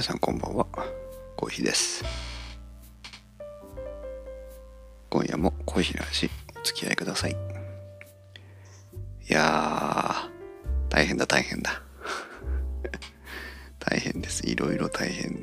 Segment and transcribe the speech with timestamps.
[0.00, 0.66] 皆さんこんばんは。
[1.36, 2.02] コーヒーです。
[5.10, 7.32] 今夜もコーヒーの話お付き合いください。
[7.32, 7.34] い
[9.30, 11.82] やー大変だ大変だ。
[13.78, 14.46] 大変です。
[14.46, 15.39] いろいろ大変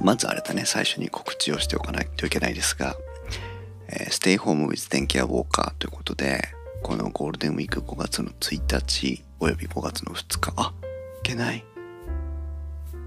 [0.00, 2.96] まずあれだね最初に告知をしておかないといけないですが、
[3.88, 6.42] えー、ステイホームウィズ電気屋ウォーカーということで
[6.82, 10.72] このゴールデンウィーク5月の1日および5月の2日あ
[11.18, 11.64] いけない。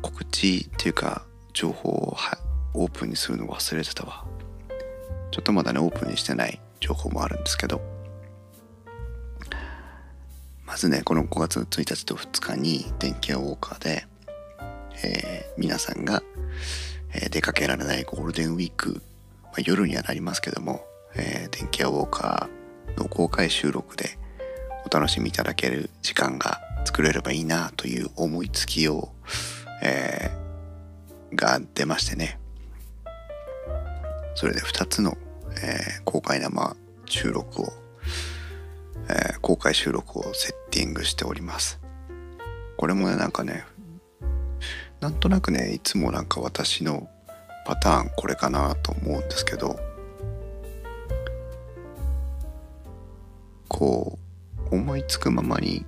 [0.02, 2.38] 告知っていうか情報をは
[2.74, 4.26] オープンにするの忘れてたわ。
[5.32, 7.82] ちょっとまだねオープンにしてない情報もあるんですけど。
[10.66, 14.06] まずねこの5月の1日と2日に電気屋ウォーカーで
[15.04, 16.22] えー、皆さんが、
[17.14, 19.02] え、出かけられないゴールデンウィーク、
[19.44, 24.17] まあ、夜にはなりますけども、えー、電気屋ウォーカーの公開収録で
[24.86, 29.09] お楽しみいただける時間が作れればいいなという思いつきを、
[29.81, 32.39] えー、が出ましてね。
[34.36, 35.16] それで2つの、
[35.61, 37.73] えー、公開生収録を、
[39.08, 41.80] えー、公開収録をセッティングしております。
[42.77, 43.66] これもねなんかね
[45.04, 47.09] なんとなくねいつもなんか私の
[47.66, 49.78] パターンこれかなと思うんですけど
[53.68, 54.18] こ
[54.72, 55.86] う思いつくままに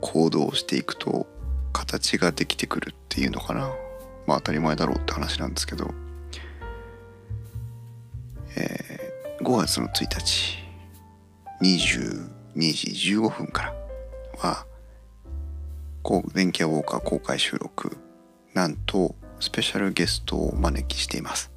[0.00, 1.26] 行動していくと
[1.74, 3.70] 形ができてくるっていうのかな。
[4.26, 5.92] まあ当たり前だろうって話なんですけど、
[8.56, 10.58] えー、5月の1日
[11.60, 12.30] 22
[12.72, 13.74] 時15分から
[14.38, 14.66] は
[16.34, 17.98] 電気屋ウォーカー公開収録
[18.62, 21.50] なんとスペシャルゲストをお招きしています。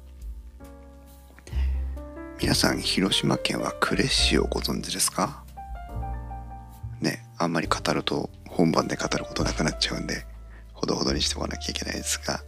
[2.40, 5.44] 皆さん広島県は呉市をご存知ですか？
[7.00, 10.26] ねあんまり語ると本番で語ることなくなっちゃうんで
[10.72, 12.42] ほどほどにしておかなきゃいけないですが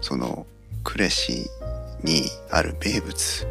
[0.00, 0.46] その
[0.84, 1.50] 呉市
[2.04, 3.48] にある名物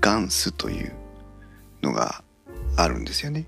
[0.00, 0.92] ガンスという
[1.84, 2.24] のが
[2.76, 3.46] あるんですよね。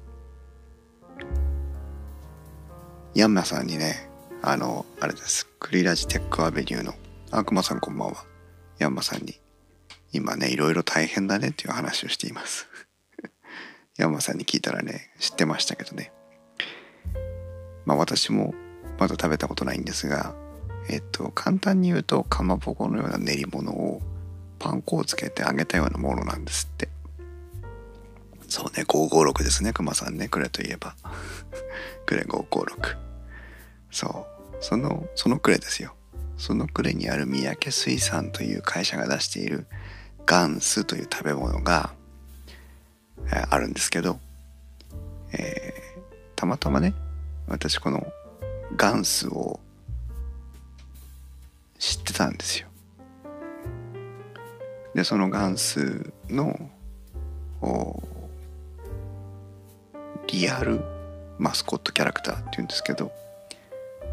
[3.16, 4.08] ヤンマさんにね
[4.42, 5.46] あの、あれです。
[5.58, 6.94] クリラジテックアベニューの
[7.30, 8.24] 悪魔さんこんばんは。
[8.78, 9.38] ヤンマさんに、
[10.12, 12.66] 今ね、いろいろ大変だねっていう話をしています。
[13.98, 16.10] ヤンマさんに聞いたらね、知ってましたけどね。
[17.84, 18.54] まあ私も
[18.98, 20.34] まだ食べたことないんですが、
[20.88, 24.00] えっと、簡単に言うと、かまぼこのような練り物を
[24.58, 26.88] パン粉をつけて揚げたようなものなんですって。
[28.48, 30.96] そうね、556ですね、熊さんね、クレといえば。
[32.06, 33.09] クレ556。
[33.90, 34.40] そう。
[34.60, 35.94] そのそのクレですよ。
[36.36, 39.66] そのクレにある三宅水産という会社が出している
[40.26, 41.92] ガンスという食べ物が、
[43.32, 44.18] え、あるんですけど、
[45.32, 46.00] えー、
[46.36, 46.94] たまたまね
[47.46, 48.06] 私この
[48.76, 49.60] ガンスを
[51.78, 52.68] 知ってたんですよ。
[54.94, 56.70] でそのガンスの
[60.28, 60.80] リアル
[61.38, 63.12] マスコットキャラクターっていうんですけど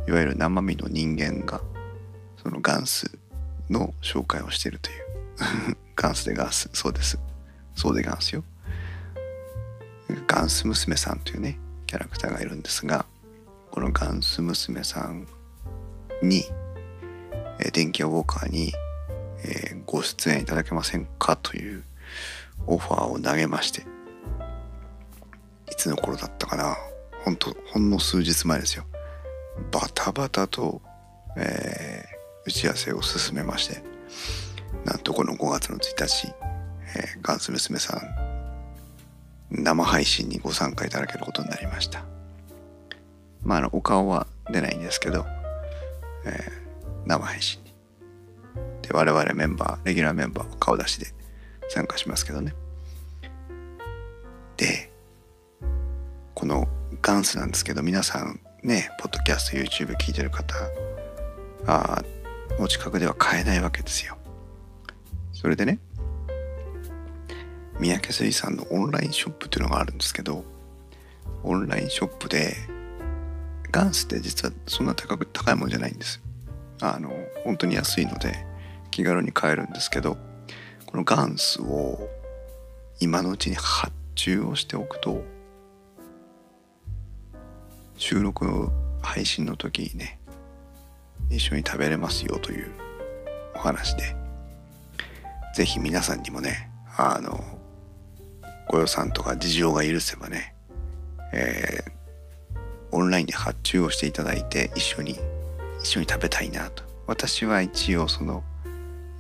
[0.08, 1.62] いわゆる生身の人間が
[2.42, 3.12] そのガンス
[3.70, 7.20] の紹介をしているというガンスでガンスそうです。
[7.76, 8.44] そうでガンスよ。
[10.26, 13.06] ガンス娘さんというねキャラクターがいるんですが
[13.72, 15.28] このガンス娘さん
[16.24, 16.46] に、
[17.60, 18.74] え、電気屋ウォーカーに、
[19.44, 21.84] えー、ご出演いただけませんかという
[22.66, 23.82] オファーを投げまして
[25.70, 26.78] いつの頃だったかな。
[27.24, 28.86] ほんとほんの数日前ですよ。
[29.72, 30.82] バタバタと、
[31.38, 33.84] えー、打ち合わせを進めまして
[34.86, 38.28] なんとこの5月の1日、えー、ガンス娘さん
[39.50, 42.04] 生配信にご参加いただけることになりました。
[43.44, 45.26] まああのお顔は出ないんですけど、
[46.26, 47.74] えー、生配信に。
[48.82, 51.08] で我々メンバーレギュラーメンバーは顔出しで
[51.70, 52.54] 参加しますけどね。
[54.58, 54.92] で
[56.34, 56.68] この
[57.02, 60.56] ガンスなんですけど皆さんねポッドキャスト YouTube 聞いてる方
[61.68, 62.04] あ
[62.60, 64.18] お近くでは買えないわけですよ。
[65.34, 65.80] それでね
[67.80, 70.44] 三宅水産のオンラインショップっていうのがあるんですけど
[71.44, 72.56] オンラインショップで
[73.72, 76.22] ガンスって実はそんな高く高いもんじゃないんです。
[76.82, 77.12] あの
[77.44, 78.46] 本当に安いので
[78.90, 80.18] 気軽に買えるんですけど
[80.86, 82.10] このガンスを
[83.00, 85.24] 今のうちに発注をしておくと
[87.98, 88.70] 収録
[89.02, 90.20] 配信の時にね
[91.30, 92.72] 一緒に食べれますよという
[93.56, 94.16] お話で
[95.56, 97.44] 是非皆さんにもねあの
[98.70, 100.54] ご予算とか事情が許せばね、
[101.34, 102.60] えー、
[102.92, 105.20] オンラインで発注をしていただいて一緒に
[105.82, 106.84] 一緒に食べたいなと。
[107.08, 108.44] 私は一応その、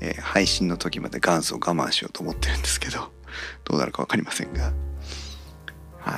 [0.01, 3.09] えー、配信の時まで元祖を我慢しようと思ってるんですけど
[3.63, 4.73] どうなるか分かりませんが。
[5.99, 6.17] は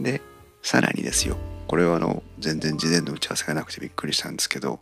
[0.00, 0.02] い。
[0.02, 0.20] で
[0.68, 4.80] さらにですよこれはあの全然事前の打ち合わせがなくてびっくりしたんですけど、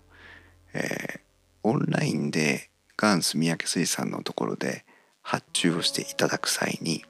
[0.74, 1.20] えー、
[1.62, 4.84] オンラインで元祖三宅水産のところで
[5.22, 7.04] 発注をしていただく際に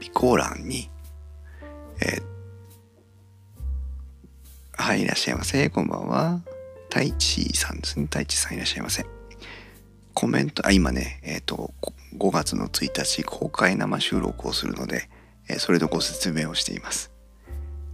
[0.00, 0.88] 備考欄に
[2.00, 2.22] えー、
[4.72, 5.68] はい、いらっしゃいませ。
[5.68, 6.40] こんばんは。
[6.88, 8.06] 太一さんですね。
[8.06, 9.04] 太一さんいらっしゃいませ。
[10.14, 11.74] コメント、あ、今ね、えっ、ー、と、
[12.16, 15.10] 5月の1日公開生収録をするので、
[15.58, 17.10] それのご説明をしています。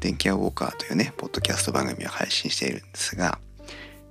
[0.00, 3.38] 電気屋ウォーカーというね、ポッドキャスト番組を配信しているんですが、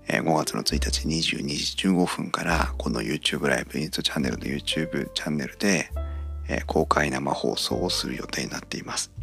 [0.07, 5.89] 5月の1日22時15分からこの YouTube ライブインストチャンネルの YouTube チャンネルで、
[6.67, 9.13] 公開生放送をする予定になっています。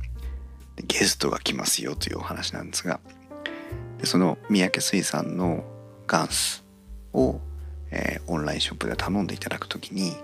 [0.86, 3.00] ゲストが来ますよというお話なんですが
[4.04, 5.64] その三宅水産の
[6.06, 6.64] ガンス
[7.12, 7.40] を、
[7.90, 10.14] えー、オンラインショップで頼んでいただくときに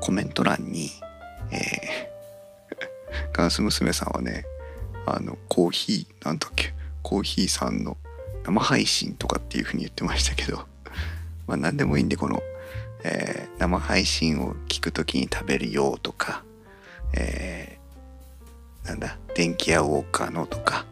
[0.00, 0.90] コメント欄に、
[1.50, 2.09] え、
[3.32, 4.44] ガンス娘さんはね
[5.06, 7.96] あのコーヒーなんだっけコーヒーさんの
[8.44, 10.66] 生配信とかっていうふうに言ってましたけど
[11.46, 12.42] まあ何でもいいんでこの、
[13.02, 16.44] えー、生配信を聞くときに食べるよとか、
[17.14, 17.78] え
[18.84, 20.86] なんだ電気屋ウォーカーのとか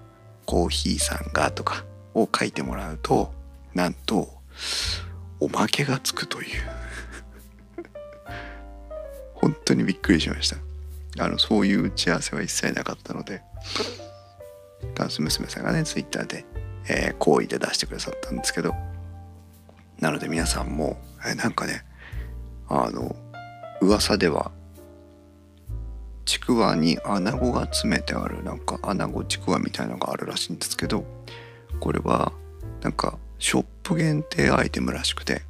[0.47, 3.32] コーヒーさんがとかを書いてもらうと
[3.75, 4.29] なんと
[5.41, 6.62] おまけがつくという。
[9.35, 10.68] 本当にびっくりしました。
[11.19, 13.43] あのそういう打ち合わせは一切なかったので
[14.94, 16.44] ダンス娘さんがねツイッターで、
[16.88, 18.75] えー、好意で出してくださったんですけど
[19.99, 21.85] なので皆さんも、えー、なんかね
[22.69, 23.17] あの
[23.81, 24.53] 噂では
[26.25, 31.05] ちくわに穴子が詰めてあるなんか穴子ちくわみたいなのがあるらしいんですけど
[31.81, 32.32] これは
[32.82, 35.43] なんかショップ限定アイテムらしくて、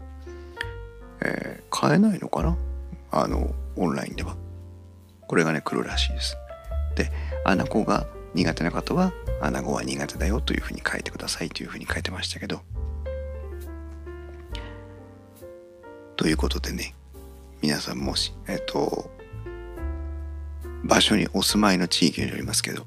[1.24, 2.56] えー、買えないのかな？
[3.10, 4.36] あのオンラインでは。
[5.28, 6.36] これがね来るらしいです。
[6.96, 7.12] で
[7.44, 12.62] 穴子が苦手な方は穴子は苦手だよというふうに書いてくださいというふうに書いてましたけど。
[16.16, 16.94] ということでね
[17.62, 19.08] 皆さんもしえっ、と
[20.82, 22.86] 場所にお住まいの地域によりますけど、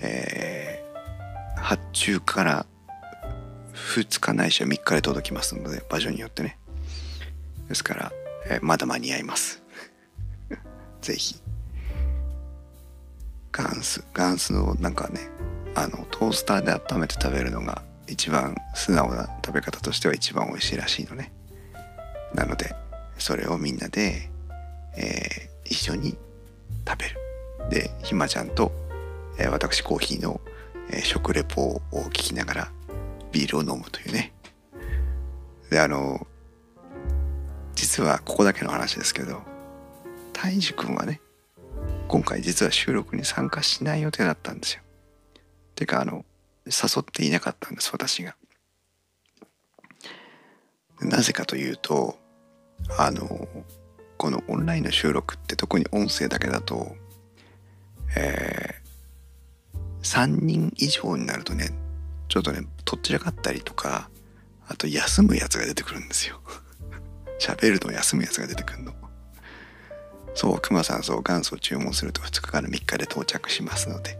[0.00, 2.66] えー、発注から
[3.74, 6.58] 2日ないしは3日で届きますので場所によってね。
[7.68, 8.12] ですから、
[8.48, 9.62] えー、まだ間に合います。
[11.00, 11.36] ぜひ。
[13.52, 14.02] ガンス。
[14.14, 15.20] ガンスのなんかね
[15.74, 21.32] あのトースターで温めて食べるのが一番素直な食べ方としては一番美味しいらしいのね。
[22.34, 22.74] なので
[23.18, 24.30] それをみんなで、
[24.96, 26.16] えー、一緒に
[26.88, 27.16] 食べる。
[27.70, 28.72] でひまちゃんと、
[29.38, 30.40] えー、私コーヒーの、
[30.90, 32.72] えー、食レポを聞きながら
[33.30, 34.32] ビールを飲むというね。
[35.70, 36.26] であの
[37.74, 39.40] 実はここだけの話ですけど
[40.32, 41.20] たいじくんはね
[42.12, 44.82] 今回実は収録に参加しない予定だったんですよ。
[45.74, 46.26] てかあの
[46.66, 48.36] 誘っていなかったんです私が。
[51.00, 52.18] なぜかというと
[52.98, 53.48] あの
[54.18, 56.94] このオンラインの収録って特に音声だけだと
[58.14, 61.70] えー、3人以上になるとね
[62.28, 64.10] ちょっとねとっちらかったりとか
[64.68, 66.42] あと休むやつが出てくるんですよ
[67.40, 68.92] 喋るの休むやつが出てくるの
[70.34, 74.18] そうクマさんそう元祖注文すると2日から3日で到着しますので。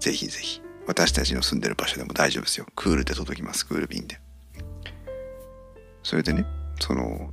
[0.00, 0.62] ぜひぜひ。
[0.86, 2.66] 私たちの住んでる場所でも大丈夫ですよ。
[2.74, 3.66] クールで届きます。
[3.66, 4.20] クール便で。
[6.02, 6.44] それでね
[6.80, 7.32] その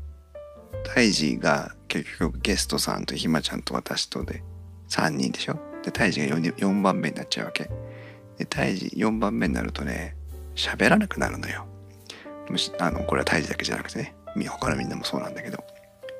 [0.95, 4.43] 大治が結局ゲストさんとひまちゃんと私とで
[4.89, 5.59] 3人でしょ？
[5.83, 7.69] で胎児が 4, 4番目になっちゃうわけ。
[8.37, 10.15] で胎児4番目になるとね
[10.55, 11.65] 喋らなくなるのよ。
[12.79, 15.63] あのこれは胎児だけじゃなくてね他のみんなもそうなんだけど。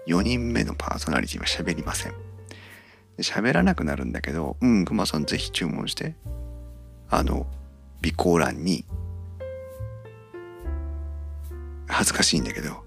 [0.10, 2.14] 4人目のパーソナリティは喋りません。
[3.20, 6.16] 喋らなくなるんだけどうんくまさんぜひ注文して。
[7.12, 7.46] あの
[8.02, 8.86] 備考欄に。
[11.88, 12.84] 恥ずかしいんだけど。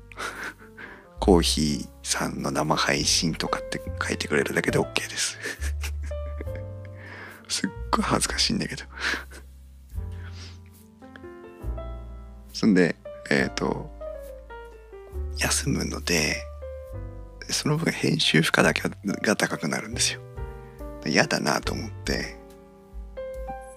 [1.20, 5.38] コーヒーさんの生配信とかって書いてくれるだけで OK です。
[7.46, 8.82] すっごい恥ずかしいんだけど。
[12.52, 12.96] そんで
[13.30, 13.88] えっ、ー、と
[15.38, 16.51] 休むので
[17.52, 20.20] その分編集負荷だけが高くなるんですよ。
[21.06, 22.36] 嫌だなと思って。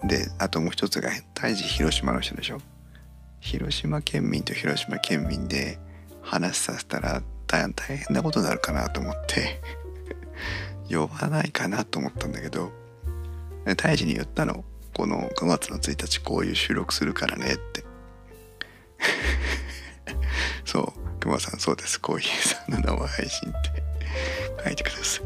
[0.03, 2.59] であともう一つが大治広島の人でしょ。
[3.39, 5.79] 広島県民と広島県民で
[6.21, 9.61] 話させたら大変なことになるかなと思って。
[10.89, 12.71] 呼ばないかなと思ったんだけど。
[13.77, 14.63] 大治に言ったの。
[14.93, 17.83] この9月の1日こういう収録するからねって。
[20.63, 21.04] そう。
[21.25, 21.99] 熊さんそうです。
[21.99, 23.83] コーヒーさんの生配信って。
[24.63, 25.23] 書いてください。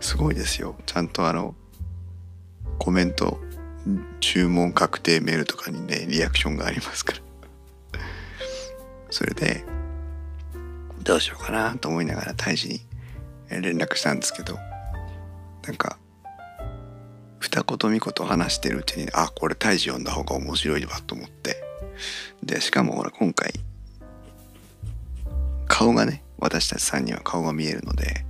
[0.00, 0.74] すごいですよ。
[0.86, 1.54] ちゃんとあの
[2.78, 3.38] コメント
[4.20, 7.18] 注文確定メールとかにねリアクションがありますから。
[9.10, 9.66] それで
[11.02, 12.80] どうしようかなと思いながら大使に
[13.50, 14.56] 連絡したんですけど
[15.66, 15.98] なんか
[17.38, 21.62] 二言三言話してるうちにあこれ大使読んだ方が面白いわと思って。
[22.42, 23.52] でしかもほら今回
[25.72, 28.26] 顔がね私たち3人は顔が見えるので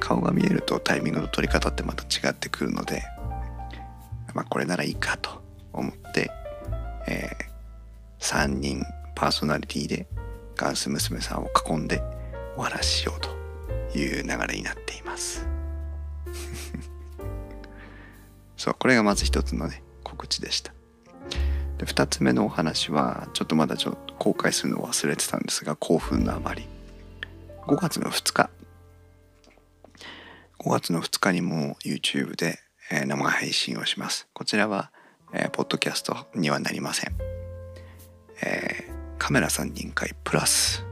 [0.00, 3.04] 顔が見えるとタイミングの取り方ってまた違ってくるので
[4.34, 5.30] まあこれならいいかと
[5.72, 6.28] 思って、
[7.06, 8.82] えー、3人
[9.14, 10.08] パーソナリティで
[10.56, 12.02] ガンス娘さんを囲んで
[12.56, 13.28] お話ししようと
[13.96, 15.46] いう流れになっています。
[18.56, 20.75] そうこれがまず一つのね告知でした。
[21.86, 26.66] 2つ目のお話はちょっとまだちょっと公開するのを忘れてたんですが興奮のあまり。
[27.66, 28.50] 5月の2日。
[30.58, 32.58] 5月の2日にも YouTube で、
[32.90, 34.28] 生配信をします。
[34.32, 34.92] こちらは、
[35.32, 37.14] えー、ポッドキャストにはなりません、
[38.42, 40.84] えー、カメラ3人会プラス、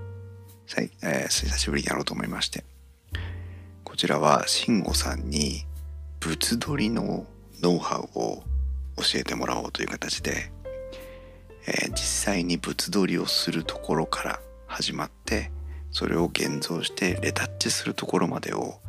[1.03, 2.65] えー、久しぶりにやろうと思いまして。
[3.85, 5.67] こちらは慎吾さんに
[6.19, 7.27] 物撮りの
[7.63, 8.43] ノウハウを
[8.97, 10.51] 教えてもらおうという形で
[11.67, 15.51] えー、実際に物撮りをするところから始まって
[15.91, 18.81] それを現像してレタッチするところまでを、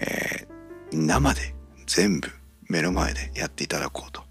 [0.00, 1.54] えー、生で
[1.86, 2.28] 全部
[2.68, 4.22] 目の前でやっていただこうと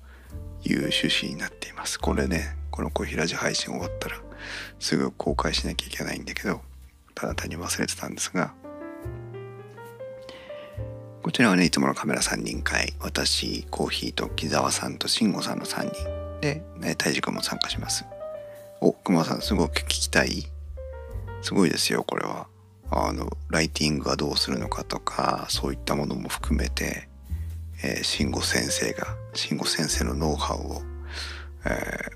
[0.63, 1.99] いう趣旨になっています。
[1.99, 4.15] これねこの小平寺配信終わったら
[4.79, 6.61] すぐ公開しなきゃいけないんだけど
[7.13, 8.53] ただ単に忘れてたんですが
[11.21, 18.03] こちらはねいつものカメラ3人会私コーヒーと木澤さんと慎吾さんの3人で、ね、大治君も参加します。
[18.81, 20.47] お、熊さんすごく聞きたい？
[21.43, 22.47] すごいですよ、これは。
[22.89, 27.07] あの、ライティングがどうするのかとか、そういったものも含めて、
[27.83, 30.81] えー、慎吾先生が、慎吾先生のノウハウを、
[31.65, 31.69] え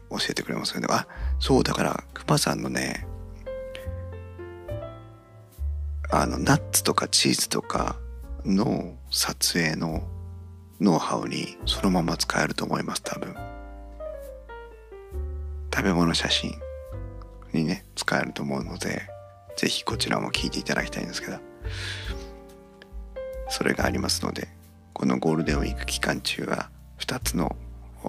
[0.10, 0.88] ー、教えてくれますよね。
[0.90, 1.08] あ、
[1.40, 3.08] そう、だから、熊さんのね、
[6.12, 7.96] あの、ナッツとかチーズとか
[8.44, 10.04] の撮影の
[10.80, 13.36] ノウハウにそのまま使えると思います、多分。
[15.76, 16.56] 食べ物写真
[17.52, 19.02] にね使えると思うので
[19.58, 21.38] 是非こちらも聞いていただきたいんですけど
[23.50, 24.48] それがありますので
[24.94, 27.56] このゴールデンウィーク期間中は2つの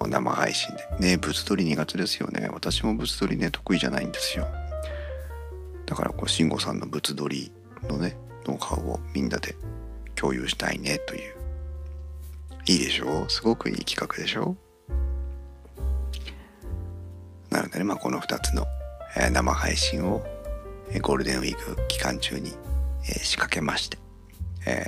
[0.08, 2.48] 生配信でね物撮り苦手ですよね。
[2.52, 4.46] 私も物撮りね得意じゃないんですよ。
[5.86, 7.50] だからこう慎吾さんの物撮り
[7.88, 9.56] のねノウハウをみんなで
[10.14, 11.34] 共有したいねという。
[12.66, 13.30] いいでしょう？
[13.30, 14.56] すごくいい企画でしょ
[17.56, 18.66] なのでね、まあ、この2つの、
[19.32, 20.22] 生配信を、
[21.00, 22.52] ゴールデンウィーク期間中に、
[23.02, 23.96] 仕掛けまして、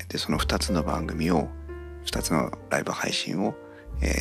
[0.08, 1.48] でその2つの番組を
[2.04, 3.54] 2つのライブ配信を、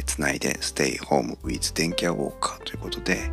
[0.05, 3.29] つないで「Stay Home with 電気屋ウォーカー」ということで、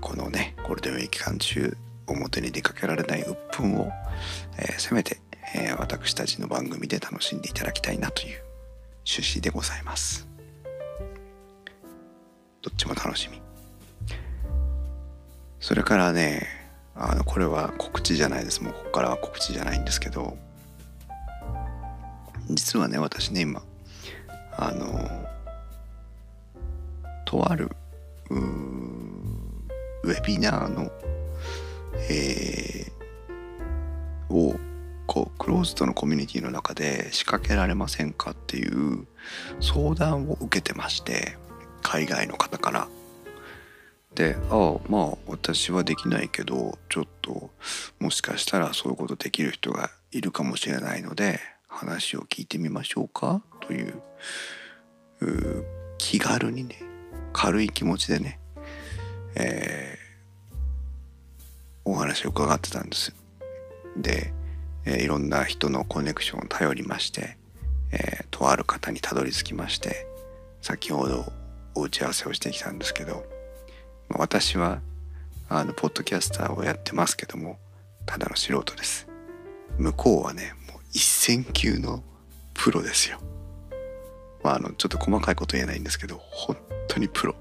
[0.00, 3.90] このねゴールデンウィーク期間中表に出かけられない鬱憤を、
[4.58, 5.18] えー、せめて、
[5.76, 8.42] 私たちの番組で楽しんでいただきたいなという
[9.06, 10.28] 趣旨でございます。
[12.62, 13.43] どっちも楽しみ。
[15.60, 16.46] それからね
[16.94, 18.62] あのこれは告知じゃないです。
[18.62, 20.36] もうここからは告知じゃないんですけど
[22.50, 23.62] 実はね私ね今
[24.56, 25.26] あの
[27.24, 27.70] とある
[28.30, 30.90] ウェビナーの
[32.10, 34.58] えー、を
[35.06, 39.06] こうクローズドのコミュニティの中で仕掛けられませんかっていう
[39.60, 41.36] 相談を受けてまして
[41.82, 42.88] 海外の方から。
[44.14, 47.50] でああまあ私はできないけどちょっと
[47.98, 54.02] もしかしたらそういうことできる人がいるかもしれないので話を聞いてみましょうかという
[55.98, 56.76] 気軽にね
[57.32, 58.38] 軽い気持ちでね、
[59.34, 63.12] えー、お話を伺ってたんです。
[63.96, 64.32] で、
[64.84, 67.36] えー、いろんな人のコネクションを頼りまして、
[67.90, 70.06] えー、とある方にたどり着きまして
[70.62, 71.32] 先ほど
[71.74, 73.24] お打ち合わせをしてきたんですけど
[74.08, 74.80] 私は
[75.48, 77.58] あのポッドキャスターをやってますけども
[78.06, 79.08] ただの素人です。
[79.78, 82.02] 向こうはねもう一線級の
[82.54, 83.18] プロですよ。
[84.42, 86.56] まあ、あのちょっと細かいこと言えないんですけど本
[86.88, 87.34] 当にプロ。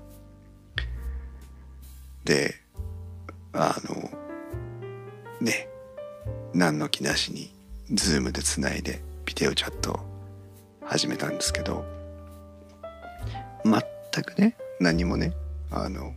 [2.23, 2.55] で
[3.51, 4.09] あの
[5.41, 5.67] ね
[6.53, 7.51] 何の気なしに
[7.91, 9.99] Zoom でつないでビデオチャットを
[10.85, 11.85] 始めたんですけど
[13.63, 15.33] 全くね何もね
[15.71, 16.13] あの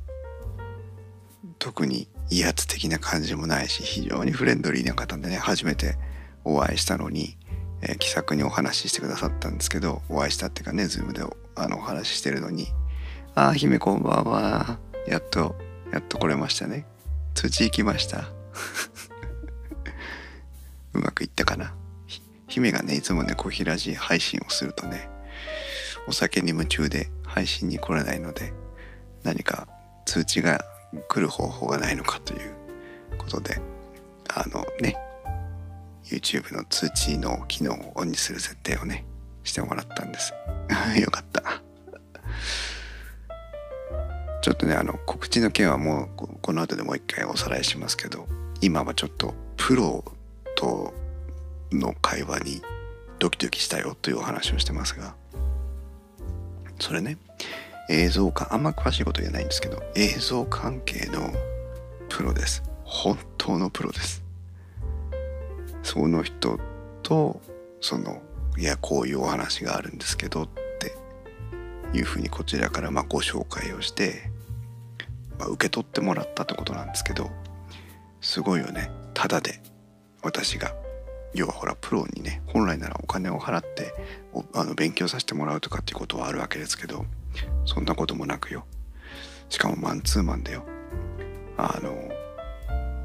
[1.58, 5.96] 特に威圧的な感じもないし非常にフレンドリーな方でね初めて
[6.44, 7.36] お会いしたのに、
[7.82, 11.22] えー、気さくにお話ししてくださったんですけどお会いしたっていうかね Zoom で
[11.54, 12.68] あのお話ししてるのに
[13.34, 14.78] 「ああ姫こんばんは。
[15.06, 15.56] やっと
[15.92, 16.84] やっと来れましたね。
[17.34, 18.30] 通知行きました」
[20.94, 21.74] うまくいったかな?
[22.48, 25.08] 姫がねいつもねこうひらじ配信をするとね
[26.08, 28.52] お酒に夢中で配信に来れないので
[29.24, 29.68] 何か
[30.06, 30.64] 通知が
[31.08, 32.54] 来る方法がないのかという
[33.18, 33.60] ことで
[34.28, 34.96] あのね
[36.04, 39.04] YouTube の通知の機能をオンにする設定をね
[39.42, 40.32] してもらったんです。
[41.00, 41.42] よかった。
[44.42, 46.08] ちょっとねあの告知の件はもう
[46.40, 48.28] この後でもう一回おさらいしますけど
[48.60, 50.04] 今はちょっとプロ
[50.54, 50.94] と
[51.72, 52.62] の会話に
[53.18, 55.16] ドキドキしたよというお話をしてますが
[56.78, 57.18] それね
[57.88, 61.32] 映像かあんま詳しいこと言えないんですけど映像関係の
[62.08, 62.62] プロです。
[62.84, 64.24] 本当のプロです。
[65.82, 66.58] その人
[67.02, 67.40] と
[67.80, 68.20] その
[68.58, 70.48] いやこういうお話があるんですけどっ
[70.80, 70.96] て
[71.96, 74.30] いうふうにこちらからまご紹介をして、
[75.38, 77.30] まあ、受け取ってもらったってことなんですけど
[78.20, 78.90] すごいよね。
[79.14, 79.60] ただで
[80.22, 80.74] 私が
[81.34, 83.92] 要はほらプロにね本来ならお金を払って
[84.54, 87.04] あの勉強させてもらうとかっていうことはあるわけですけど
[87.66, 88.64] そんなこともなくよ。
[89.50, 90.64] しかもマンツーマンでよ。
[91.58, 91.92] あの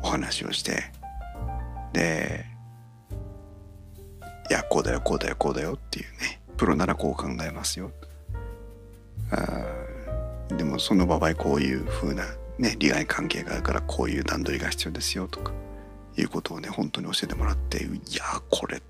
[0.03, 0.83] お話をして。
[1.93, 2.45] で
[4.49, 6.41] いやこうだよこうだよこうだよっていうね。
[6.57, 7.91] プロならこう考えますよ。
[9.31, 12.25] あでもその場合こういう風な
[12.59, 15.53] ね利害関係があるからこういう段取りが必要ですよとか
[16.17, 18.81] いうことをね本当に教えてもらっていやこれ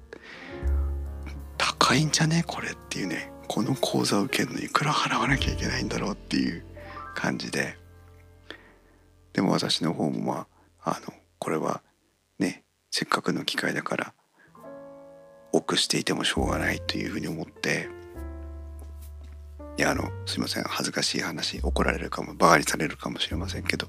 [1.57, 2.43] 高いんじゃね？
[2.45, 3.30] これっていうね。
[3.53, 6.63] この講座を受けるのいくら払わなきゃいけないんだろうっていう
[7.13, 7.77] 感じで。
[9.33, 10.47] でも私の方もま
[10.81, 11.81] ああのこれは
[12.39, 14.13] ねせっかくの機会だから
[15.51, 17.89] 臆していてもしょうがないというふうに思って
[19.77, 23.87] いやあのすいません恥ずかしい話怒られるかもバカにされるかもしれませんけど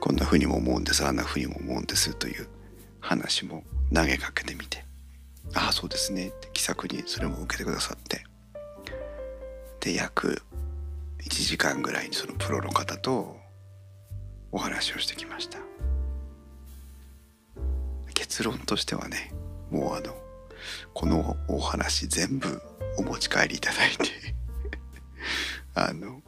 [0.00, 2.48] こんなふうにも思うんですあんなふうにも思うんですという
[2.98, 3.62] 話も
[3.94, 4.84] 投げかけてみて
[5.54, 8.27] ああそうですねって気さくにそれも受けてくださって
[9.80, 10.42] で約
[11.22, 13.36] 1時間ぐらいにそのプロの方と
[14.50, 15.58] お話をしてきました。
[18.18, 19.32] 結論としてはね
[19.70, 20.14] もうあの
[20.92, 22.60] このお話全部
[22.98, 24.34] お持ち帰りいただいて
[25.74, 26.20] あの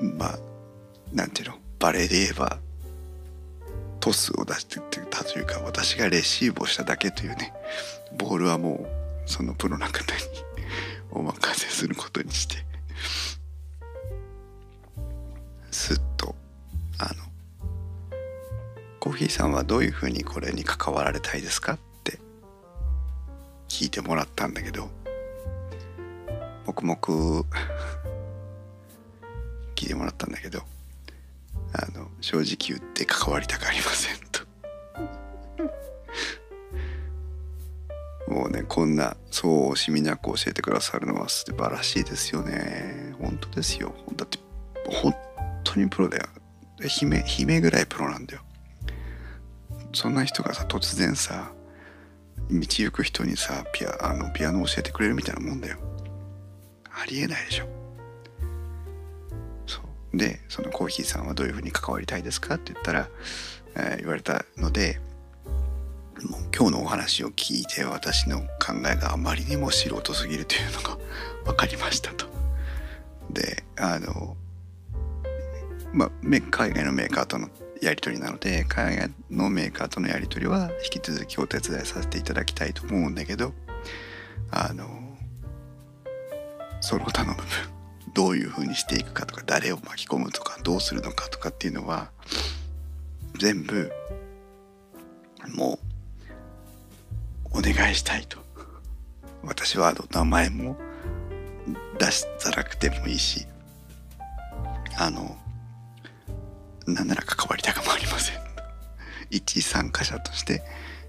[0.00, 0.38] まあ
[1.12, 2.60] なんていうのバレーで言えば
[4.00, 4.80] トスを出して
[5.10, 7.52] たというか私がレシーブをしただけというね
[8.16, 10.20] ボールはもうそのプロの方に
[11.10, 12.56] お任せすることにして
[15.70, 16.34] すっと
[16.98, 17.24] あの
[19.00, 22.18] 「コーヒーさんはどういうふうにこれに関わられたいですか?」って
[23.68, 24.90] 聞いてもらったんだけど
[26.66, 26.96] 黙々
[29.74, 30.62] 聞いてもらったんだけど
[31.72, 34.16] あの正直言って関わりたくありません
[38.32, 43.14] もうねこんなそう惜しみなく教えてくださるのは素晴らしいですよね。
[43.20, 43.94] 本当ですよ。
[44.16, 44.38] だって
[44.88, 45.14] 本
[45.64, 46.24] 当にプロだよ。
[46.88, 48.42] 姫姫ぐらいプロなんだよ。
[49.92, 51.52] そんな人がさ突然さ
[52.50, 55.78] 道行く人にさピアあのピアノ教えてくれるみたいなもんだよ。
[56.90, 57.82] ありえないでしょ。
[60.14, 63.08] でそのコーヒーさんはどういうふうに関わりたいですかって言ったら、
[63.76, 65.00] えー、言われたので
[66.28, 70.98] もう今日のお話を聞いて私の考えがあまりにも素人すぎるというのが
[71.44, 72.26] 分かりましたと。
[73.30, 74.36] であの
[75.92, 76.10] まあ
[76.50, 77.48] 海外のメーカーとの
[77.80, 83.52] やり取りなので海外のメーカーとのやり取りは引き続きお手伝いさせていただきたいと思うんだけど
[84.50, 84.86] あの
[86.80, 87.46] その他の部分
[88.14, 92.10] どういうふうにしていくかとか誰を巻き込むとかどうするのかとかっていうのは
[93.38, 93.90] 全部
[95.54, 95.91] もう
[97.54, 98.38] お願いしたいと。
[99.44, 100.76] 私は名前も
[101.98, 103.44] 出さなくてもいいし
[104.96, 105.36] あの
[106.86, 108.36] 何なら関わりたくもありません。
[109.30, 110.62] 一参加者として、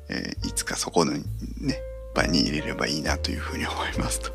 [0.09, 1.23] えー、いつかそこのね
[2.13, 4.31] ぱいに入れればいいなというふうに思いますと。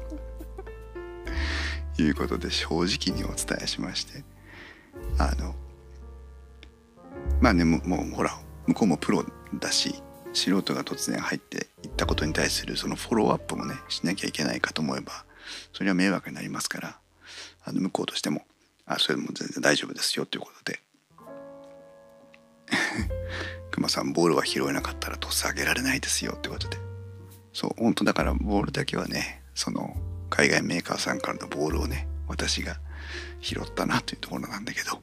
[2.01, 4.23] いうことで正直にお伝えしまして
[5.18, 5.55] あの
[7.40, 9.97] まあねもうほら向こうもプロだし
[10.33, 11.66] 素人が突然入って
[11.98, 15.24] ったことに対するそのフォローアップもねしなきゃいけないかと思えば
[15.72, 16.98] それは迷惑になりますから
[17.64, 18.46] あの向こうとしても
[18.87, 20.80] あそれも全然大丈夫ですよということで。
[23.72, 26.78] 熊さんボールは拾えなかったらトス上げられないですよってことで。
[27.52, 29.96] そう本当だからボールだけはねその
[30.30, 32.78] 海外メーカーさんからのボールをね私が
[33.40, 35.02] 拾ったなというところなんだけど。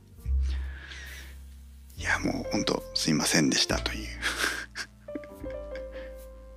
[1.97, 4.07] いやもう本当すいませんでしたという。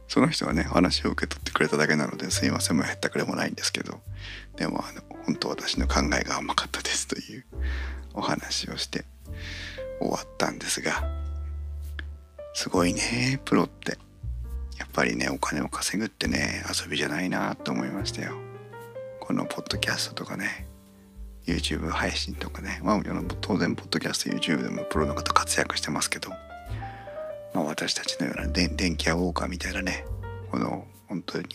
[0.09, 4.01] その人はね話を受け取ってくれただけなのですいませんも減ったくれもないんですけど
[4.57, 7.45] でもあの本当私の考えが甘かったですという
[8.15, 9.05] お話をして
[10.01, 11.05] 終わったんですが
[12.55, 13.99] すごいねプロって。
[14.79, 18.37] やっぱりねお金を稼ぐってね遊びじゃないなと思いましたよ。
[19.21, 20.67] このポッドキャストとかね
[21.47, 23.03] YouTube 配信とかね、まあ、
[23.41, 26.31] 当然ポッドキャスト YouTube でもプロの方活躍してますけど、
[27.59, 30.05] まあ、私たちのような電気屋ウォーカーみたいなね
[30.53, 31.49] この本当に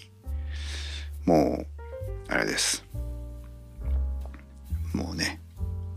[1.25, 1.67] もう
[2.27, 2.83] あれです。
[4.93, 5.39] もうね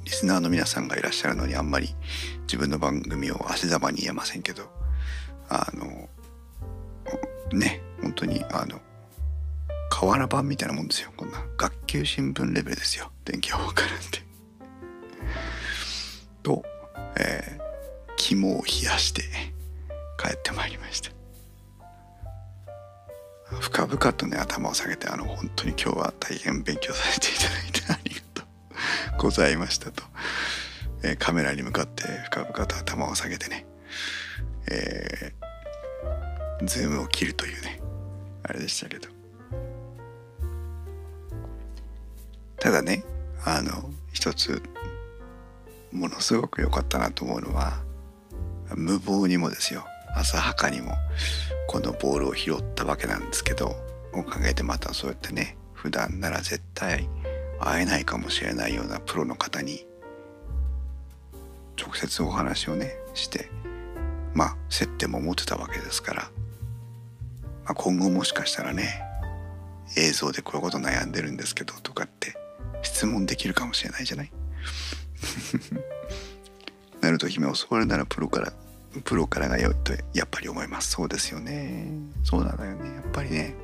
[0.04, 1.96] リスナーの皆さんがいらっしゃるのにあんまり
[2.42, 4.70] 自分の番組を足ざまに言えませんけど
[5.48, 6.08] あの
[7.58, 8.80] ね本当にあの
[9.90, 11.10] 瓦版みたいなもんですよ。
[11.16, 13.10] こんな学級新聞レベルですよ。
[13.24, 14.24] 電気予報からって。
[16.44, 16.62] と、
[17.18, 17.62] えー、
[18.16, 19.55] 肝を冷やして
[20.18, 21.10] 帰ってまいりました。
[23.60, 28.46] 深々とね頭を下げてあの本当に今日は大変勉強させていただいて ありがとう
[29.18, 30.02] ございましたと、
[31.02, 33.64] えー、カメラに向かって深々と頭を下げてね
[34.68, 37.80] えー、ズームを切るというね
[38.42, 39.08] あれでしたけど。
[42.58, 43.04] ただね
[43.44, 44.60] あの一つ
[45.92, 47.80] ものすごく良かったなと思うのは
[48.74, 49.86] 無謀にもですよ。
[50.18, 50.94] 浅はかにも
[51.68, 53.76] このボールを拾ったわけなんですけど
[54.12, 57.08] おかげでまたそうやってね普段なら絶対
[57.60, 59.86] 会えないかもしれないようなプロの方に
[61.80, 63.50] 直接お話をねして
[64.34, 66.22] まあ接点も持ってたわけですから、
[67.64, 69.02] まあ、今後もしかしたらね
[69.96, 72.34] 映像でこういうこと悩んでるんですけどとかって
[72.82, 74.32] 質問できるかもしれないじゃない？
[77.00, 78.52] なると姫を教わるならプロから
[79.02, 80.90] プロからが良いとやっぱり思います。
[80.90, 81.88] そうですよね。
[82.24, 82.94] そうなんだよね。
[82.94, 83.54] やっぱりね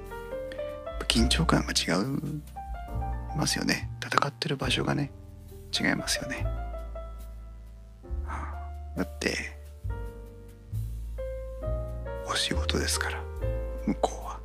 [1.09, 2.43] 緊張感が違う。
[3.37, 3.89] ますよね。
[4.05, 5.11] 戦ってる場所がね
[5.73, 6.45] 違いますよね、
[8.27, 8.55] は
[8.95, 9.57] あ、だって
[12.31, 13.23] お仕事ですから
[13.87, 14.41] 向こうは。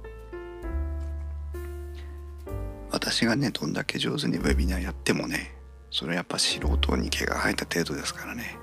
[2.92, 5.54] 私がねどんだけ上手にウェビナーやってもね
[5.92, 8.58] それはやっぱ素人に毛が生えた程度ですからね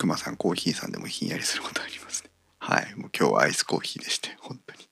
[0.00, 2.30] くまさんコーヒーさんでもひんやりすることありますね。
[2.58, 4.88] はいもう今日はアイスコーヒーでして本当に。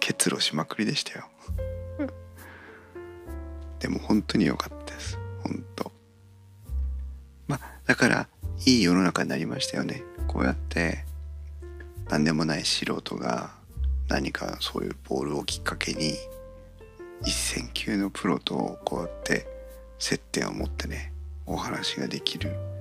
[0.00, 1.28] 結露しまくりでしたよ。
[3.80, 5.18] でも本当に良かったです。
[5.42, 5.90] 本当。
[7.46, 8.28] まあだから
[8.66, 10.02] いい世の中になりましたよね。
[10.26, 11.04] こうやって
[12.10, 13.50] 何でもない素人が
[14.08, 16.14] 何かそういうボールをきっかけに
[17.24, 19.46] 一線級のプロとこうやって
[19.98, 21.12] 接点を持ってね
[21.46, 22.77] お話ができる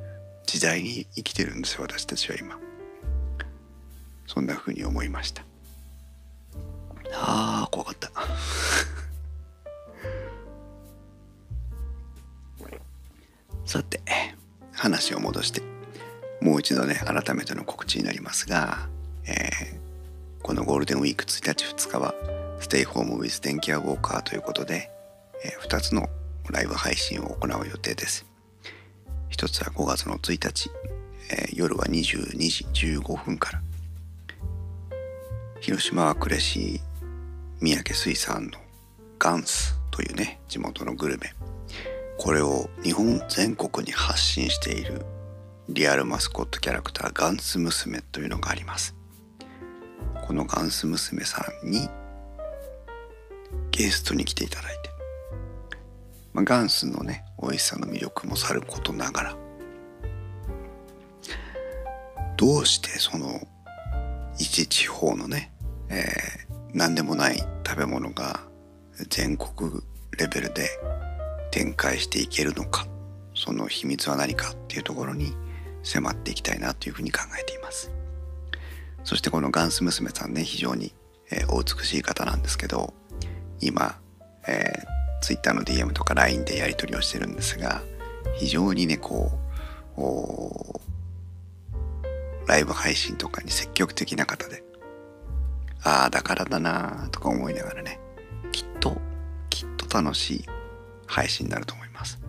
[0.48, 2.58] 時代に生きてるんです私たちは今。
[4.26, 5.44] そんな風に思いました。
[7.14, 8.12] あー怖かった。
[13.66, 14.02] さて
[14.72, 15.62] 話を戻して
[16.40, 18.88] もう一度ね改めての告知になりますが、
[19.26, 22.16] えー、このゴールデンウィーク1日2日は
[22.62, 24.90] ステイホームウィズ電気屋ウォーカーということで、
[25.44, 26.08] えー、2つの
[26.50, 28.27] ライブ配信を行う予定です。
[29.38, 30.72] 一つは5月の1日、
[31.30, 33.62] えー、夜は22時15分から
[35.60, 36.82] 広島は呉市
[37.62, 38.58] 三宅水産の
[39.20, 41.36] ガンスというね地元のグルメ。
[42.18, 45.06] これを日本全国に発信している
[45.70, 48.96] リアルマスコットキャラクターガンス娘というのがあります。
[50.26, 51.88] このガンス娘さんに
[53.70, 54.87] ゲストに来ていただいて
[56.38, 59.36] まあ、ガンスのね美味しさの魅力もさることながら
[62.38, 63.42] どうしてその
[64.38, 65.52] 一地方のね、
[65.90, 68.40] えー、何でもない食べ物が
[69.10, 69.82] 全国
[70.20, 70.70] レベルで
[71.50, 72.86] 展開していけるのか
[73.34, 75.34] その秘密は何かっていうところに
[75.82, 77.92] 迫っていきたいなというふうに考えています。
[79.04, 80.94] そしてこのガンス娘さんね非常に、
[81.32, 82.94] えー、お美しい方なんですけど
[83.60, 84.00] 今、
[84.48, 87.82] えー、Twitter の DM とか LINE でやり取りをしてるんですが
[88.38, 89.32] 非常にねこ
[89.98, 90.88] う
[92.48, 94.64] ライブ配信とかに積極的な方で
[95.84, 98.00] ああだからだなとか思いながらね
[98.52, 98.98] きっと
[99.50, 100.46] きっと楽しい
[101.08, 102.20] 配信になると思います。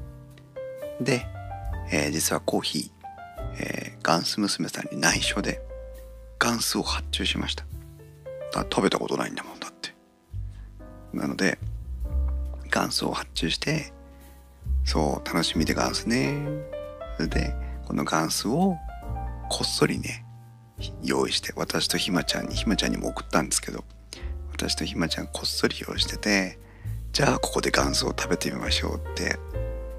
[1.00, 1.26] で、
[1.92, 2.90] えー、実はコーヒー、
[3.60, 5.60] えー、ガンス娘さんに内緒で
[6.38, 7.64] ガンスを発注しました。
[8.54, 9.94] 食べたことないんだもんだって。
[11.12, 11.58] なので
[12.70, 13.92] ガンスを発注して
[14.84, 16.34] そう楽しみでガンスね
[17.16, 17.54] それで
[17.86, 18.76] このガンスを
[19.50, 20.24] こっそりね
[21.02, 23.84] 用意して私とひまちゃんにひまちゃんにも送ったんですけど
[24.52, 26.58] 私とひまちゃんこっそり用意してて
[27.12, 29.38] じゃあここでガンスを食べてみましょうって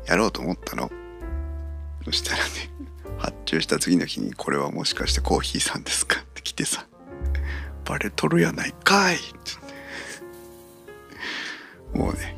[0.06, 0.90] やろうと思ったの
[2.06, 2.50] そしたらね
[3.18, 6.88] 発注した次の日に「これはもしかしてコーヒーさんですか?」って来てさ
[7.86, 9.28] 「バレとるやないかい!」って
[11.98, 12.29] もうね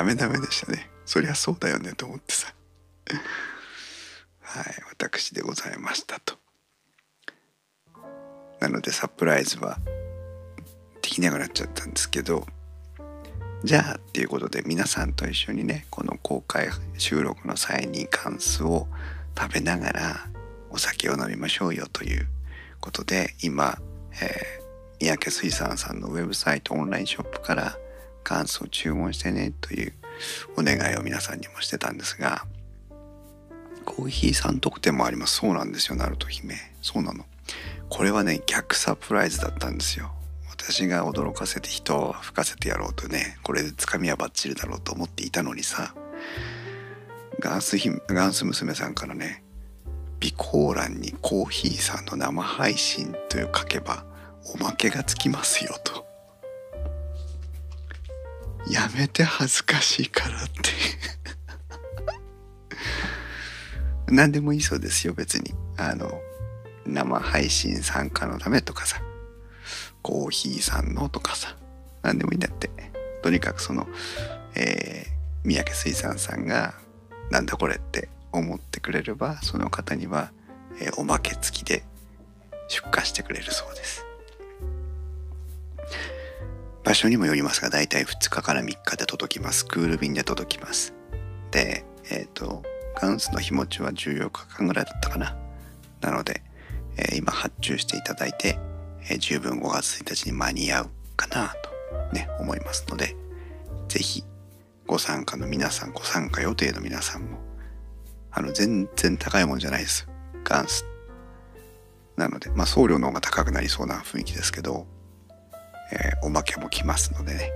[0.00, 0.88] ダメダメでしたね。
[1.04, 2.54] そりゃそうだよねと思ってさ。
[4.40, 6.38] はい私でございましたと。
[8.60, 9.76] なのでサプライズは
[11.02, 12.46] できなくなっちゃったんですけど
[13.62, 18.86] じゃあっていうことで皆さんと一緒にねこの公開収録の際にカンスを
[19.38, 20.26] 食べながら
[20.70, 22.26] お酒を飲みましょうよという
[22.80, 23.76] ことで今、
[24.22, 27.76] えー、三宅水産さんのウェブサイトオンラインショップから
[28.22, 29.92] カンスを注文してねという
[30.56, 32.46] お願いを皆さんにもしてたんですが
[33.84, 35.36] コーヒー3特典もあります。
[35.36, 35.96] そうなんですよ。
[35.96, 36.54] ナルト姫。
[36.82, 37.24] そうなの。
[37.88, 40.12] これはね逆サプライズだったんですよ。
[40.48, 45.94] 私が驚かせて人を吹かせてやろうとねこれでつかみはバッチリだろうと思っていたのにさ
[47.40, 49.42] ガンスガンス娘さんからね
[50.20, 54.04] 備考欄にコーヒーさんの生配信という書けば
[54.54, 56.09] おまけがつきますよと。
[58.68, 60.52] やめて恥ずかしいからって。
[64.12, 65.54] 何でもいいそうですよ別に。
[65.76, 66.20] あの
[66.86, 69.00] 生配信参加のためとかさ。
[70.02, 71.56] コーヒーさんのとかさ。
[72.02, 72.70] 何でもいいんだって。
[73.22, 73.86] とにかくその、
[74.54, 76.74] えー、三宅水産さんが
[77.30, 80.32] なんだこれって思ってくれればその方には、
[80.80, 81.84] えー、おまけ付きで
[82.68, 84.06] 出荷してくれるそうです。
[86.90, 89.64] 場所にもよりますが大体2日から3日で届きます。
[89.64, 90.92] クール便で届きます。
[91.52, 92.64] でえっ、ー、と
[93.00, 95.36] ガンスの日持ちは14日間ぐらいだったかな。
[96.00, 96.42] なので
[96.96, 98.58] え今発注していただいて、
[99.08, 103.14] え十分5月1日に間に合うかなとね思いますので
[103.86, 104.24] 是非
[104.88, 107.38] ご参加の皆さんご参加予定の皆さんも
[108.32, 110.08] あの全然高いもんじゃないです。
[110.42, 110.84] ガンス。
[112.16, 114.88] なのでまあ送料の方が高くなりそうな雰囲気ですけど、
[115.92, 117.52] えー、おまけも来ますのでね。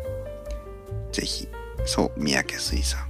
[1.12, 1.48] 是非
[1.86, 3.08] そう三宅水産。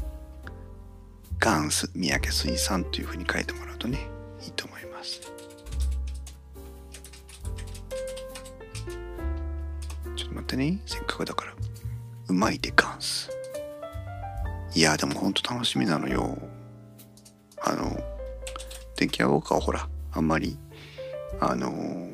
[1.38, 3.98] ガンス三宅水産というふうに書いてもらうとね
[4.42, 5.20] いいと思います。
[10.16, 10.78] ちょっと待ってね。
[10.86, 11.54] せっかくだから。
[12.28, 13.30] うまいでガンス。
[14.74, 16.36] いやでもほんと楽しみなのよ。
[17.62, 17.96] あの
[18.96, 20.58] 電気屋ウォーカーはほらあんまり
[21.40, 22.08] あの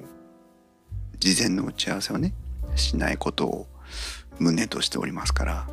[1.18, 2.33] 事前の打ち合わせをね
[2.76, 3.66] しないことを
[4.38, 5.68] 旨としておりますから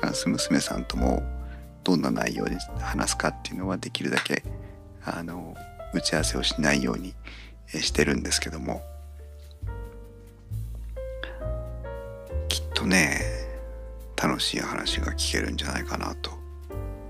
[0.00, 1.22] ガンス娘さんとも
[1.84, 4.42] どんな内容で話すかっていうのはできるだけ
[5.04, 5.56] あの
[5.94, 7.14] 打ち合わせをしないように
[7.80, 8.82] してるんですけども。
[12.48, 13.20] きっとね
[14.16, 16.30] 楽しい話が聞けるんじゃないかなと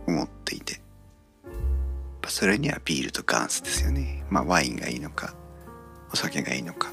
[0.06, 0.80] 思っていて。
[2.26, 4.22] それにはビールとガンスですよね。
[4.28, 5.34] まあワインがいいのか
[6.12, 6.92] お酒がいいのか。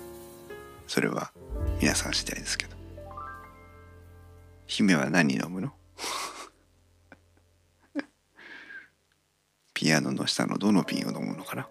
[0.88, 1.32] それは
[1.80, 2.76] 皆さん次第ですけど。
[4.66, 5.72] 姫は何飲むの？
[9.74, 11.68] ピアノの下のどの瓶を飲むのかな？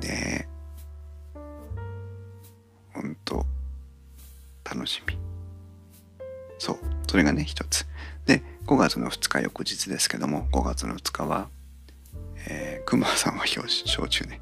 [0.00, 0.48] ね
[1.34, 1.38] え
[2.92, 3.46] ほんと
[4.64, 5.18] 楽しみ。
[6.58, 7.86] そうそれがね一つ。
[8.26, 11.48] で5月の2日翌日ですけども5月の2日は、
[12.48, 13.68] えー、熊さんは焼
[14.08, 14.40] 酎ね。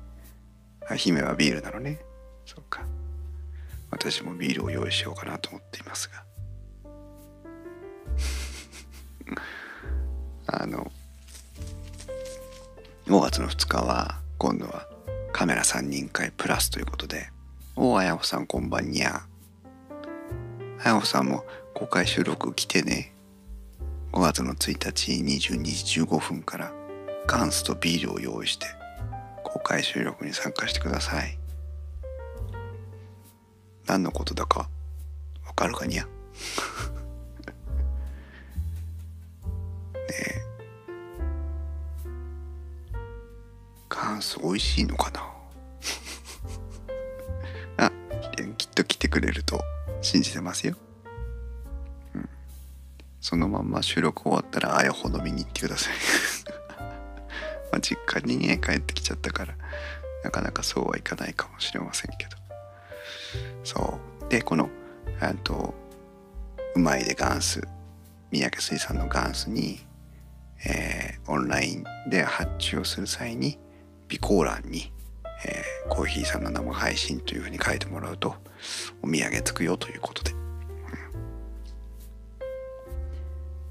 [0.97, 2.08] 姫はビールなのね。
[2.49, 2.83] そうか。
[3.91, 6.25] 私もビールを用意しようかなと思っていますが。
[10.61, 10.91] あの
[13.07, 14.89] 5月の2日は今度は
[15.33, 17.31] カメラ3人会プラスということで
[17.77, 19.27] 「おおあやほさんこんばんにゃ」
[20.83, 23.15] あやほさんも公開収録来てね。
[24.11, 26.73] 5月の1日22時15分から
[27.27, 28.67] ガンスとビールを用意して
[29.45, 31.38] 公開収録に参加してください。
[33.89, 34.69] 何のことだか
[35.47, 36.11] わかるかにゃ ね
[40.11, 40.43] え。
[43.89, 45.23] ガンス美味しいのかな？
[47.87, 47.91] あ
[48.59, 49.65] きっと来てくれると
[50.03, 50.77] 信じてますよ、
[52.15, 52.29] うん、
[53.21, 55.95] そのまんま収録終わったらあやほ飲みに行ってください。
[57.73, 59.57] まあ実家にね帰ってきちゃったから
[60.25, 62.38] なかなかそうはいかないかもしれませんけど。
[63.69, 64.31] そう。
[64.31, 64.71] でこの
[65.21, 65.75] あと
[66.75, 67.61] うまいでガンス
[68.31, 69.81] 三宅水産のガンスに、
[70.67, 73.59] えー、オンラインで発注をする際に
[74.11, 74.91] 備考欄に、
[75.45, 78.35] えー、コーヒーさんの生配信というふうに書いてもらうと
[79.03, 80.33] お土産つくよということで、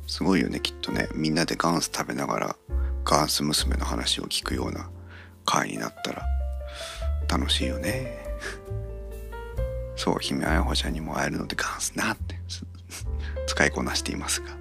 [0.05, 1.07] すごいよねきっとね。
[1.15, 2.55] みんなでガンス食べながら
[3.03, 4.89] ガンス娘の話を聞くような
[5.45, 6.23] 回になったら
[7.29, 8.27] 楽しいよね。
[9.97, 12.37] そう姫あやほちゃんにも会えるのでガンスなって
[13.47, 14.47] 使いこなしていますが。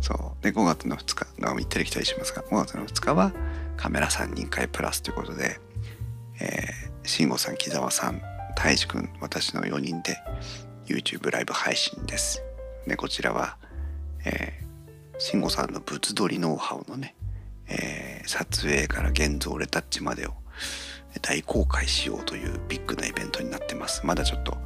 [0.00, 0.42] そう。
[0.42, 2.34] で5月の2日の行ったり来たりします。
[2.34, 3.32] が5月の2日は
[3.78, 5.58] カメラ3人会プラスということで、
[6.40, 8.20] えー、慎吾さん木澤さん
[8.56, 10.18] 太一くん私の4人で
[10.86, 12.42] YouTube ライブ配信です。
[12.86, 13.56] でこちらは、
[14.26, 17.16] えー、慎吾さんの物撮りノウハウのね、
[17.68, 20.34] えー、撮影から現像レタッチまでを
[21.20, 24.04] 大公開しようというビッグなイベントになってます。
[24.04, 24.56] まだちょっと、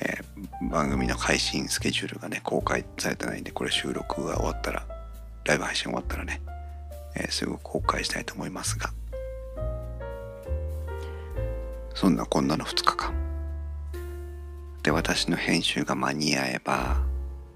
[0.00, 4.86] えー、番組の配信スケジュールがね公開されてないんでこれ収録が終わったら
[5.44, 6.40] ライブ配信終わったらね、
[7.16, 8.90] えー、すぐ公開したいと思いますが。
[11.94, 13.12] そんなこんなの2日間。
[14.84, 16.98] で私の編集が間に合えば、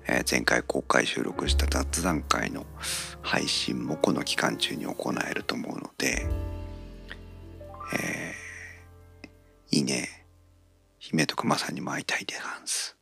[0.08, 2.66] えー、前回公開収録した雑談会の
[3.22, 6.26] 配信もこの期間中に行えると思うので、
[7.94, 8.41] えー、
[9.72, 10.26] いいね。
[10.98, 12.94] 姫と熊さんにも会いたいでガンス。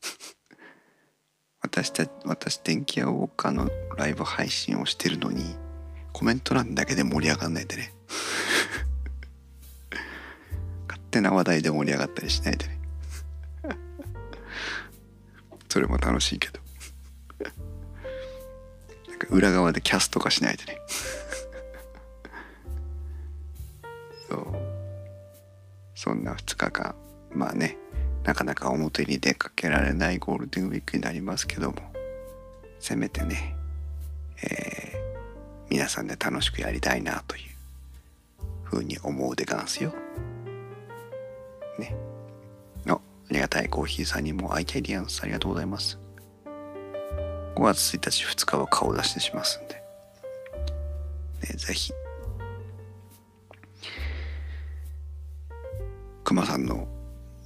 [1.60, 5.56] 私た私電気屋ウォーカーのライブ配信をしてるのに
[6.14, 7.92] コメント欄だけで盛り上がんないでね。
[10.88, 12.80] 勝手な話題で盛り上がったりしないでね。
[15.68, 16.58] それも楽しいけど。
[19.08, 20.78] なんか裏側でキャスとかしないでね。
[24.30, 24.67] そう。
[25.98, 26.94] そんな2日間
[27.32, 27.76] まあね
[28.22, 31.76] なかなか表に出かけられないゴールデンウィークになりますけども
[32.78, 33.56] せめてね、
[34.44, 37.42] えー、皆さんで楽しくやりたいなという
[38.62, 39.92] ふうに思うでガンスよ。
[41.80, 41.92] ね。
[42.86, 45.98] あありがたいコーヒーさんにもアイキャリアンスありがとうございます。
[47.56, 49.74] 5月1日2日は顔出してしますんで。
[49.74, 49.80] ね、
[51.56, 51.92] ぜひ。
[56.28, 56.86] くまさんの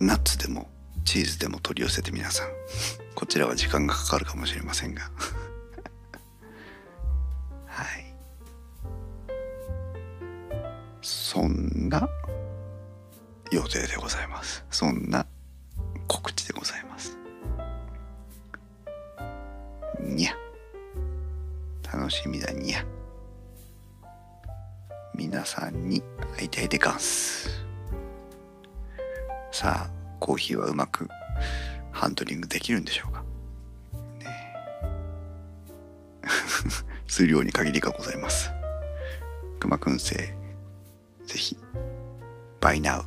[0.01, 0.69] ナッツでも
[1.05, 2.49] チーズでも取り寄せて皆さん
[3.15, 5.03] こちらは時間がかかるかもしれませんが。
[7.67, 8.13] はい。
[11.01, 12.09] そんな
[13.53, 14.65] 予定でございます。
[14.73, 15.29] そんな
[30.23, 31.09] コーヒーはうまく
[31.91, 33.25] ハンドリングできるんでしょうか、
[34.21, 34.55] ね、
[37.09, 38.53] 数量に限りがございます。
[39.59, 40.35] くまくん生ぜ
[41.27, 41.57] ひ
[42.61, 43.05] バイナウは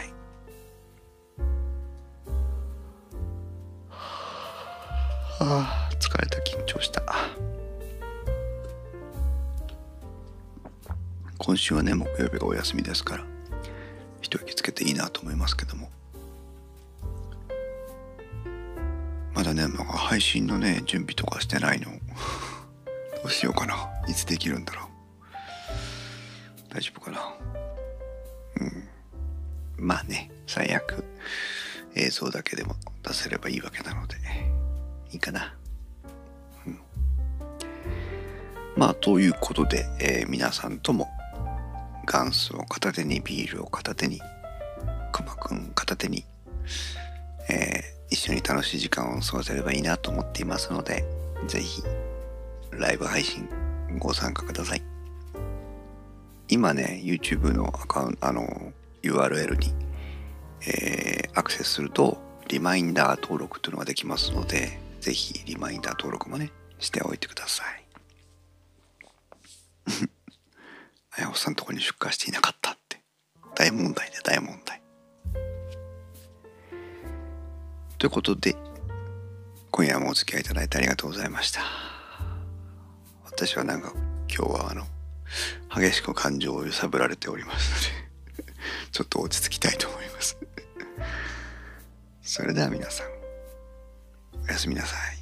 [0.00, 0.12] い。
[3.78, 5.79] はあ。
[11.60, 13.24] 週はね木曜日がお休みですから
[14.22, 15.90] 一息つけていいなと思いますけども。
[19.34, 21.86] まだね、まあ、配信のね準備とかしてないの
[23.22, 23.88] どうしようかな。
[24.08, 26.74] いつできるんだろう。
[26.74, 27.34] 大丈夫かな。
[28.56, 28.88] うん。
[29.76, 31.04] まあね最悪
[31.94, 34.16] 映像だけでも出せればいいわけなので
[35.12, 35.54] いいかな。
[36.66, 36.80] うん。
[38.76, 41.08] まあということで、えー、皆さんとも
[42.10, 44.20] ガンスを片手にビールを片手に
[45.12, 46.24] くまくん片手に、
[47.48, 51.04] えー、一緒に楽しい時間を過ごせればいいなと思っていますので
[51.46, 51.84] 是非
[52.72, 53.48] ライブ配信
[54.00, 54.82] ご参加ください。
[56.48, 59.72] 今ね YouTube のアカウントあの URL に、
[60.66, 66.50] えー、アクセスするとリマインダー登録というのができますのでぜひリマインダー登録もね
[66.80, 67.86] しておいてください。
[71.16, 73.00] あやほさんとこに出荷していなかったって。
[73.54, 74.80] 大問題で大問題。
[77.98, 78.56] ということで
[79.70, 81.60] 今夜もお付き合いいただいてありがとうございました。
[83.24, 83.92] 私はなんか
[84.34, 84.84] 今日はあの
[85.74, 87.90] 激しく感情を揺さぶられております
[88.38, 88.52] ので
[88.92, 90.36] ちょっと落ち着きたいと思います。
[92.22, 93.06] それでは皆さん
[94.44, 95.19] おやすみなさい。